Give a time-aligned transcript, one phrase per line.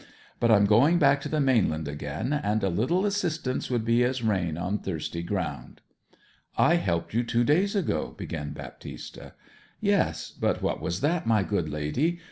[0.39, 4.23] But I'm going back to the mainland again, and a little assistance would be as
[4.23, 5.79] rain on thirsty ground.'
[6.57, 9.35] 'I helped you two days ago,' began Baptista.
[9.79, 12.19] 'Yes but what was that, my good lady?